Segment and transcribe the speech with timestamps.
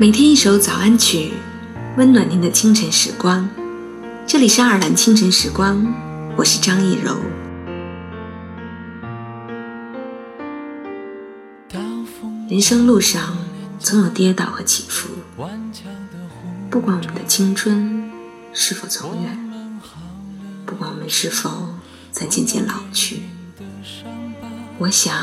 [0.00, 1.34] 每天一首早安曲，
[1.98, 3.46] 温暖您的清晨时光。
[4.26, 5.86] 这里是爱尔兰清晨时光，
[6.38, 7.18] 我是张艺柔。
[12.48, 13.36] 人生路上
[13.78, 15.10] 总有跌倒和起伏，
[16.70, 18.10] 不管我们的青春
[18.54, 19.38] 是否走远，
[20.64, 21.74] 不管我们是否
[22.10, 23.24] 在渐渐老去，
[24.78, 25.14] 我想，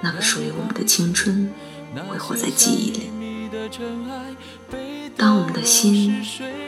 [0.00, 1.52] 那个属于我们的青春
[2.08, 3.10] 会活在记忆里。
[5.16, 6.22] 当我们的心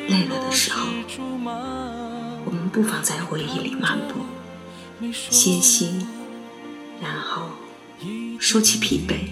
[0.08, 0.86] 累了的时候，
[2.44, 4.20] 我们不妨在回忆里漫步、
[5.12, 6.06] 歇息，
[7.02, 7.48] 然后
[8.38, 9.30] 收起疲惫，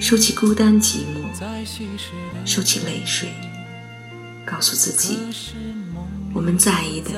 [0.00, 1.24] 收起孤单寂寞，
[2.44, 3.32] 收起泪水，
[4.44, 5.18] 告诉自己，
[6.34, 7.10] 我们在意的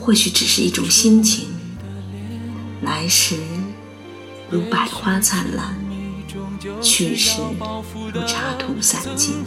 [0.00, 1.48] 或许只是一种心情，
[2.82, 3.36] 来时
[4.48, 5.89] 如百花灿烂。
[6.82, 7.40] 去时
[8.12, 9.44] 如茶土散尽，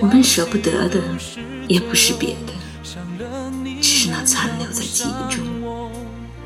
[0.00, 1.00] 我们舍不得的
[1.68, 2.52] 也不是别的，
[3.80, 5.90] 只是那残留在记忆中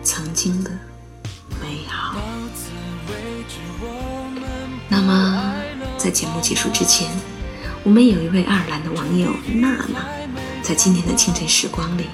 [0.02, 0.70] 曾经的
[1.61, 2.16] 美好。
[4.89, 5.55] 那么，
[5.96, 7.08] 在节目结束之前，
[7.83, 10.06] 我们有一位爱尔兰的网友娜娜，
[10.62, 12.05] 在今天的清晨时光里，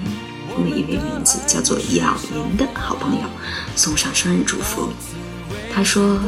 [0.63, 3.29] 为一位名字叫做咬银的好朋友
[3.75, 4.89] 送上生日祝福。
[5.73, 6.19] 他说。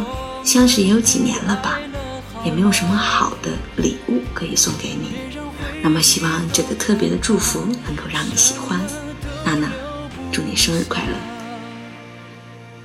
[0.46, 1.80] 相识也有几年了吧，
[2.44, 5.12] 也没有什么好的礼物可以送给你。
[5.82, 8.78] 那么希望这个特别的祝福能够让你喜欢。
[9.46, 9.72] 娜娜，
[10.34, 11.16] 祝你生日快乐！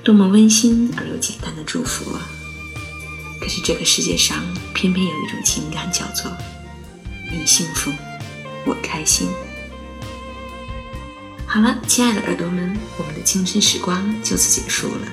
[0.05, 2.21] 多么温馨而又简单的祝福啊！
[3.41, 4.37] 可是这个世界上
[4.73, 6.31] 偏偏有一种情感叫做
[7.29, 7.91] 你幸福，
[8.65, 9.27] 我开心。
[11.45, 15.07] 好了，亲爱的耳朵们，我们的青春时光就此结束了。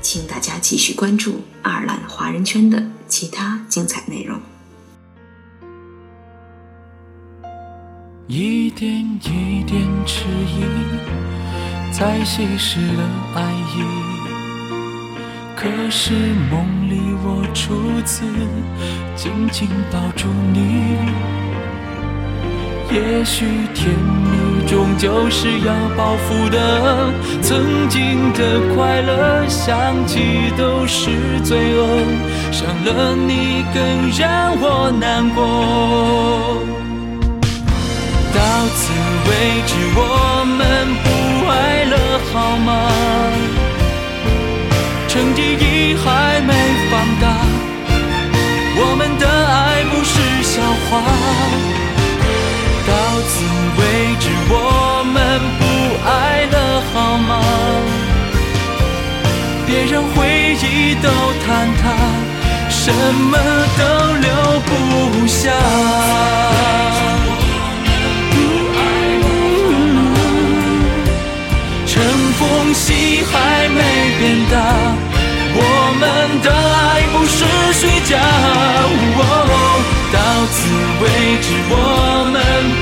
[0.00, 4.40] 请大家继续关注爱尔兰华人圈的其他精彩内容。
[8.28, 8.90] 一点
[9.22, 10.64] 一点迟疑，
[11.92, 13.84] 在稀释了爱意。
[15.56, 16.12] 可是
[16.50, 18.24] 梦里我初次
[19.16, 20.96] 紧紧抱住你，
[22.90, 24.66] 也许甜蜜。
[24.66, 31.86] 终究是要报复的，曾经的快乐想起都是罪恶，
[32.50, 35.40] 伤了你更让我难过。
[59.66, 61.08] 别让回忆都
[61.42, 61.46] 坍
[61.82, 61.82] 塌，
[62.70, 63.36] 什么
[63.76, 63.82] 都
[64.20, 64.28] 留
[64.60, 65.50] 不下。
[71.86, 72.02] 乘
[72.38, 73.34] 风戏还
[73.68, 73.80] 没
[74.18, 74.54] 变大，
[75.58, 75.60] 我
[75.98, 76.02] 们
[76.42, 77.36] 的爱不是
[77.72, 78.12] 虚假。
[80.12, 80.16] 到
[80.46, 80.56] 此
[81.02, 81.04] 为
[81.42, 81.74] 止，我
[82.30, 82.34] 们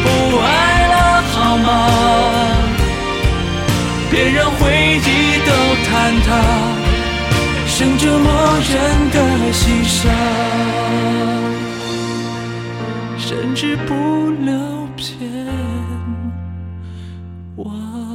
[0.02, 0.06] 不
[0.38, 0.44] 爱
[0.88, 0.94] 了，
[1.32, 1.66] 好吗。
[4.10, 4.60] 别让回
[5.00, 5.08] 忆
[5.46, 5.50] 都
[5.86, 5.90] 坍
[6.26, 6.28] 塌，
[7.76, 8.30] 生折磨
[8.70, 10.08] 人的心伤，
[13.18, 15.28] 甚至不留片
[17.56, 18.13] 忘。